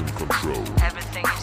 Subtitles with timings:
[0.00, 0.64] control.
[0.82, 1.41] Everything is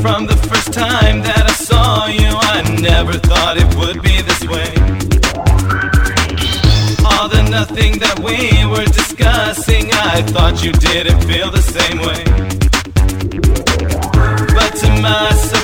[0.00, 2.30] from the first time that I saw you.
[2.56, 4.70] I never thought it would be this way.
[7.04, 12.24] All the nothing that we were discussing, I thought you didn't feel the same way.
[14.54, 15.59] But to my surprise.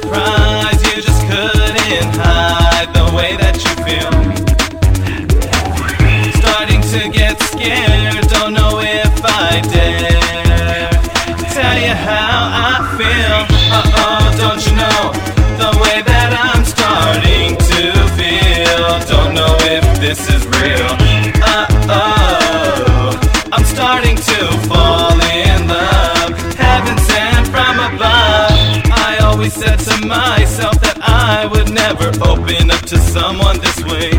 [33.19, 34.11] Someone this way.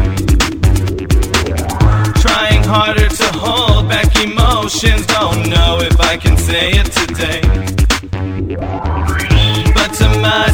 [2.26, 5.06] Trying harder to hold back emotions.
[5.06, 7.42] Don't know if I can say it today.
[9.76, 10.48] But to my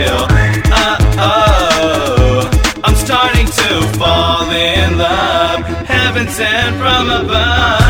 [0.00, 0.26] is.
[0.70, 2.50] Uh oh,
[2.84, 5.60] I'm starting to fall in love.
[5.86, 7.85] Heaven sent from above.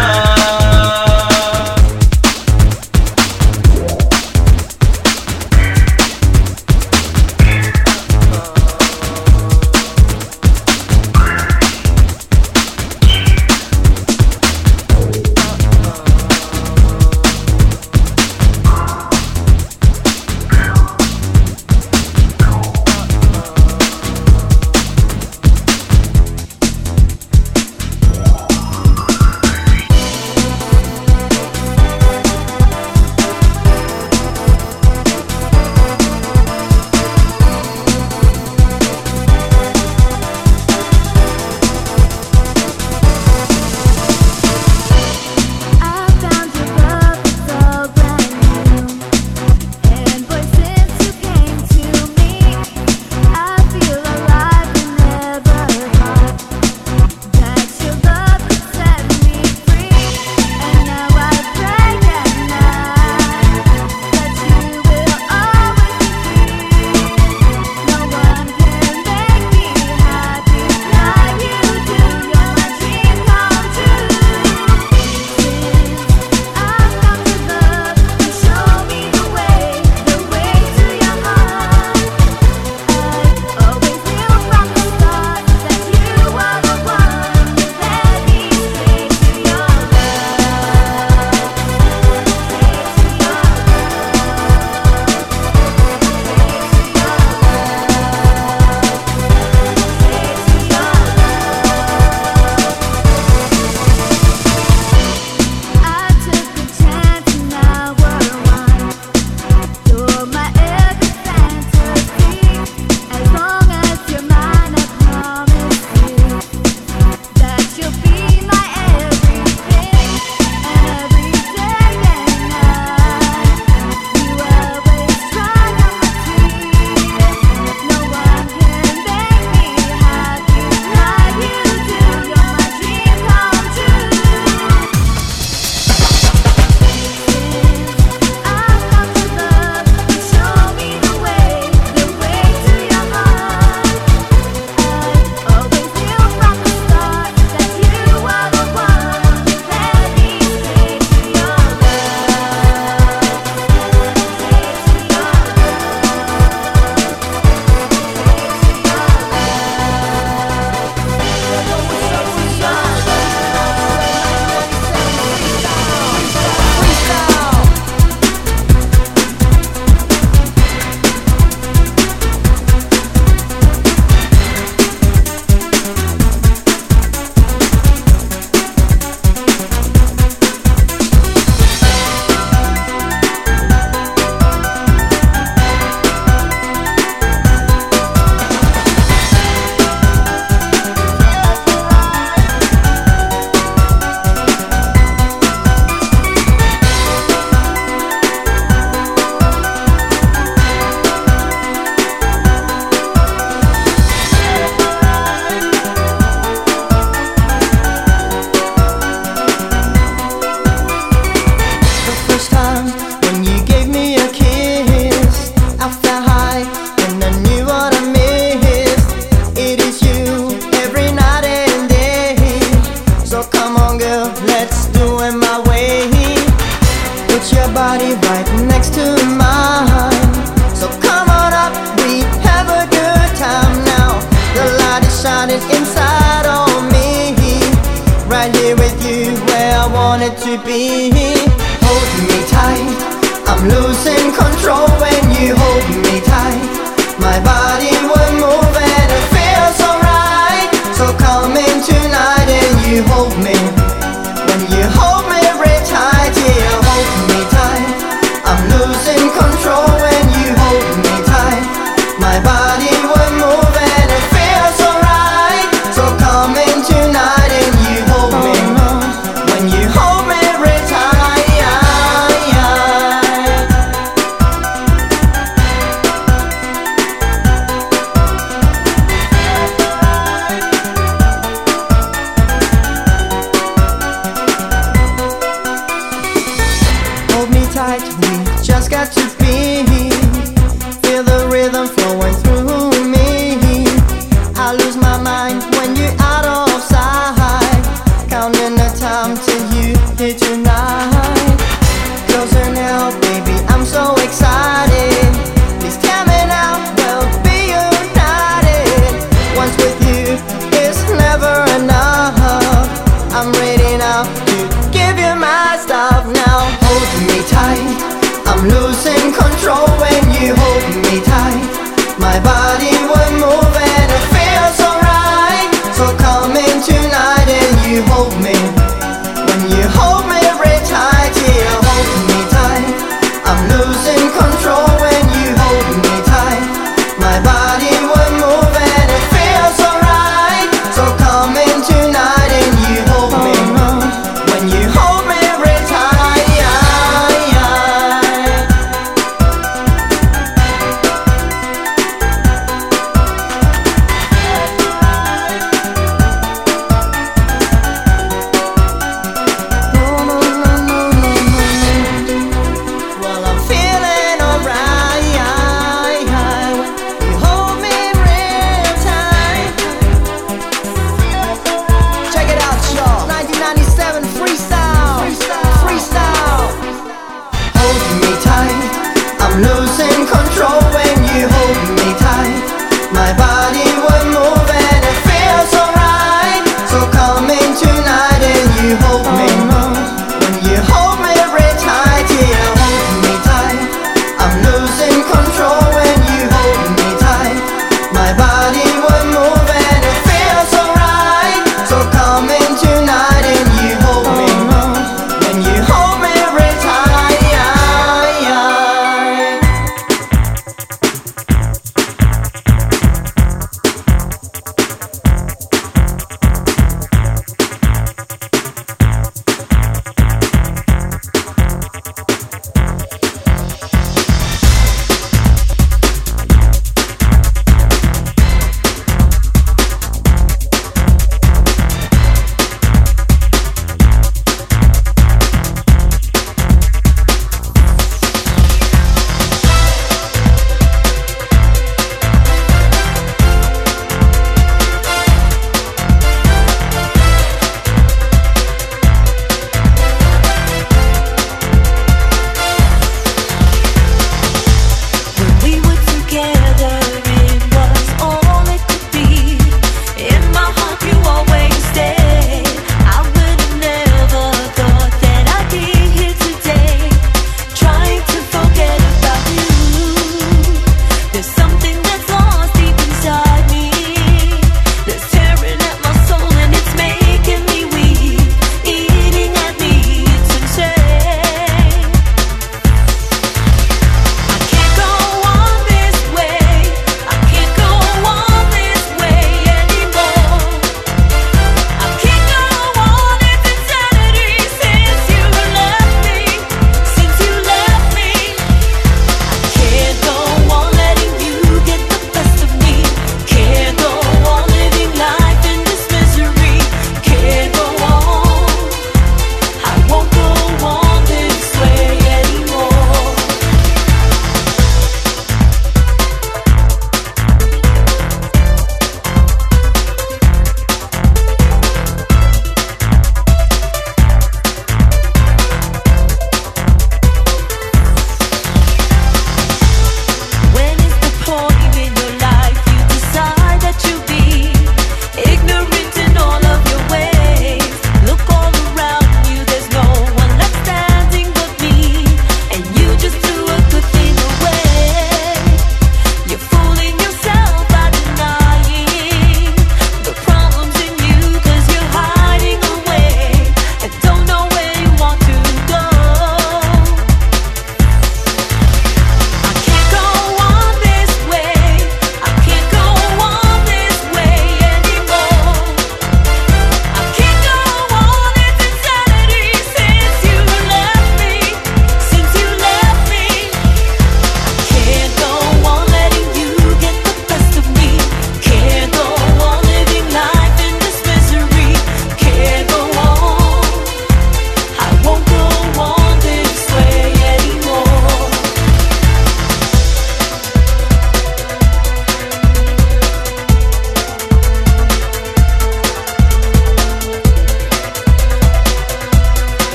[318.69, 322.19] Losing control when you hold me tight.
[322.19, 323.26] My body will.